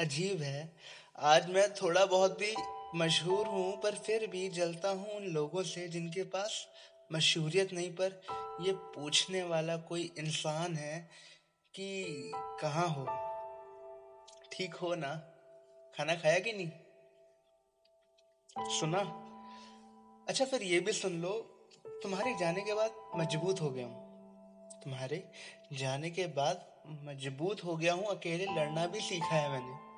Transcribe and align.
अजीब 0.00 0.42
है। 0.42 0.72
आज 1.18 1.50
मैं 1.50 1.74
थोड़ा 1.74 2.06
बहुत 2.06 2.38
भी 2.38 2.54
मशहूर 2.94 3.46
हूँ, 3.46 3.80
पर 3.80 3.94
फिर 3.94 4.26
भी 4.26 4.48
जलता 4.48 4.90
हूँ 4.90 5.10
उन 5.10 5.22
लोगों 5.22 5.62
से 5.62 5.88
जिनके 5.88 6.22
पास 6.22 6.68
मशहूरियत 7.12 7.72
नहीं, 7.72 7.90
पर 7.90 8.22
ये 8.60 8.72
पूछने 8.72 9.42
वाला 9.42 9.76
कोई 9.76 10.12
इंसान 10.18 10.76
है 10.76 11.10
कि 11.74 12.32
कहाँ 12.34 12.88
हो? 12.88 13.06
ठीक 14.52 14.74
हो 14.74 14.94
ना? 14.94 15.14
खाना 15.96 16.14
खाया 16.14 16.38
कि 16.38 16.52
नहीं? 16.52 16.70
सुना? 18.80 18.98
अच्छा 20.28 20.44
फिर 20.44 20.62
ये 20.62 20.80
भी 20.80 20.92
सुन 20.92 21.12
लो, 21.12 21.30
तुम्हारे 22.02 22.34
जाने 22.40 22.60
के 22.60 22.74
बाद 22.74 22.90
मज़बूत 23.16 23.60
हो 23.60 23.70
गया 23.70 23.86
हूँ। 23.86 24.08
तुम्हारे 24.84 25.30
जाने 25.72 26.10
के 26.10 26.26
बाद 26.26 26.66
मज़बूत 26.86 27.64
हो 27.64 27.76
गया 27.76 27.92
हूँ, 27.92 28.04
अकेले 28.04 28.44
लड़ना 28.44 28.86
भी 28.86 29.00
सीखा 29.00 29.36
है 29.36 29.50
मैंने। 29.50 29.89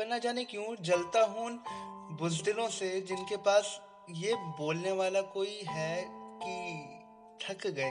पर 0.00 0.06
ना 0.06 0.18
जाने 0.18 0.44
क्यों 0.44 0.76
जलता 0.80 1.24
हूँ 1.24 1.64
बुजदिलों 2.16 2.68
से 2.68 3.00
जिनके 3.00 3.36
पास 3.36 3.80
ये 4.10 4.34
बोलने 4.34 4.92
वाला 4.92 5.20
कोई 5.20 5.60
है 5.68 6.04
कि 6.42 6.54
थक 7.42 7.66
गए। 7.66 7.90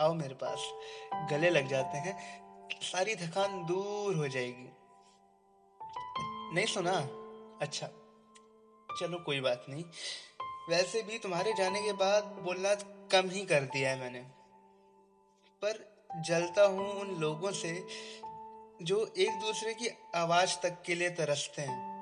आओ 0.00 0.14
मेरे 0.14 0.34
पास, 0.34 0.68
गले 1.30 1.50
लग 1.50 1.68
जाते 1.68 1.98
हैं, 1.98 2.14
सारी 2.82 3.16
थकान 3.16 3.66
दूर 3.66 4.16
हो 4.16 4.28
जाएगी। 4.28 4.70
नहीं 6.54 6.66
सुना? 6.66 6.94
अच्छा 7.62 7.86
चलो 9.00 9.18
कोई 9.18 9.40
बात 9.40 9.66
नहीं। 9.68 9.84
वैसे 10.68 11.02
भी 11.02 11.18
तुम्हारे 11.18 11.52
जाने 11.52 11.82
के 11.82 11.92
बाद 11.92 12.24
बोलना 12.24 12.74
कम 13.12 13.30
ही 13.30 13.46
कर 13.46 13.60
दिया 13.60 13.90
है 13.90 14.00
मैंने। 14.00 14.20
पर 15.64 16.02
जलता 16.28 16.66
हूँ 16.66 16.92
उन 16.92 17.16
लोगों 17.20 17.52
से 17.52 17.86
जो 18.82 19.14
एक 19.18 19.30
दूसरे 19.30 19.74
की 19.74 19.88
आवाज़ 20.14 20.56
तक 20.62 20.82
के 20.86 20.94
लिए 20.94 21.10
तरसते 21.10 21.62
हैं। 21.62 21.96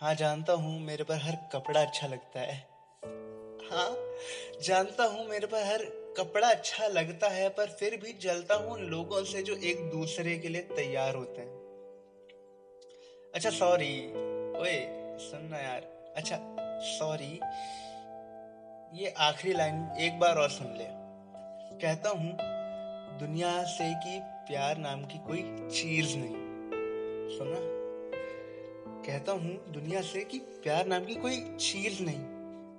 हाँ 0.00 0.14
जानता 0.14 0.52
हूँ 0.52 0.80
मेरे 0.80 1.04
पर 1.04 1.14
हर 1.14 1.36
कपड़ा 1.52 1.80
अच्छा 1.80 2.06
लगता 2.06 2.40
है। 2.40 2.56
हाँ 3.70 3.96
जानता 4.62 5.04
हूँ 5.04 5.28
मेरे 5.28 5.46
पर 5.46 5.64
हर 5.64 5.84
कपड़ा 6.18 6.48
अच्छा 6.48 6.86
लगता 6.86 7.28
है, 7.28 7.48
पर 7.48 7.66
फिर 7.66 7.96
भी 7.96 8.12
जलता 8.12 8.54
हूँ 8.54 8.72
उन 8.72 8.82
लोगों 8.82 9.24
से 9.24 9.42
जो 9.42 9.54
एक 9.54 9.90
दूसरे 9.90 10.38
के 10.38 10.48
लिए 10.48 10.62
तैयार 10.62 11.14
होते 11.14 11.42
हैं। 11.42 11.54
अच्छा 13.34 13.50
सॉरी 13.50 14.06
ओए 14.60 14.76
सुनना 15.20 15.58
यार। 15.58 16.12
अच्छा 16.16 16.38
सॉरी 16.80 17.40
ये 19.02 19.14
आखिरी 19.18 19.54
लाइन 19.54 19.88
एक 20.00 20.18
बार 20.20 20.36
और 20.36 20.50
सुन 20.50 20.66
ले। 20.66 20.86
कहता 21.80 22.10
हूँ 22.10 22.55
दुनिया 23.20 23.64
से 23.64 23.94
कि 23.94 24.20
प्यार 24.22 24.78
नाम 24.78 25.04
की 25.04 25.18
कोई 25.18 25.42
चीज़ 25.68 26.16
नहीं। 26.16 26.34
सुना? 27.38 27.58
कहता 29.06 29.32
हूँ, 29.32 29.72
दुनिया 29.72 30.00
से 30.00 30.24
कि 30.24 30.38
प्यार 30.38 30.86
नाम 30.86 31.04
की 31.04 31.14
कोई 31.14 31.56
चीज़ 31.56 32.02
नहीं। 32.02 32.20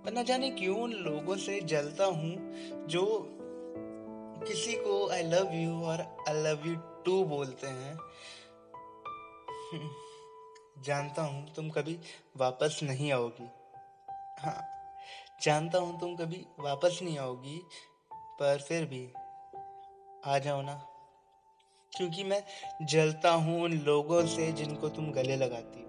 पर 0.03 0.13
ना 0.13 0.23
जाने 0.23 0.49
क्यों 0.49 0.81
उन 0.81 0.91
लोगों 0.91 1.37
से 1.37 1.61
जलता 1.61 2.05
हूँ 2.05 2.53
जो 2.87 3.29
किसी 4.47 4.73
को 4.73 5.09
आई 5.09 5.23
लव 5.23 5.49
यू 5.53 5.83
और 5.83 6.01
आई 6.01 6.33
लव 6.43 6.67
यू 6.67 6.75
टू 6.75 7.23
बोलते 7.23 7.67
हैं। 7.67 7.97
जानता 10.83 11.21
हूँ, 11.21 11.53
तुम 11.53 11.69
कभी 11.69 11.99
वापस 12.37 12.79
नहीं 12.83 13.11
आओगी। 13.11 13.49
हाँ 14.39 14.61
जानता 15.41 15.77
हूँ, 15.77 15.99
तुम 15.99 16.15
कभी 16.15 16.45
वापस 16.59 16.99
नहीं 17.03 17.17
आओगी, 17.17 17.61
पर 18.13 18.59
फिर 18.59 18.85
भी 18.85 19.13
आ 20.25 20.37
जाओ 20.37 20.61
ना। 20.61 20.73
क्योंकि 21.97 22.23
मैं 22.23 22.43
जलता 22.81 23.31
हूँ 23.31 23.63
उन 23.63 23.73
लोगों 23.73 24.25
से 24.25 24.51
जिनको 24.51 24.89
तुम 24.89 25.11
गले 25.11 25.35
लगाती 25.35 25.86